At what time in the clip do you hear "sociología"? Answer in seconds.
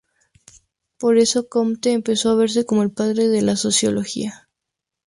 3.55-4.49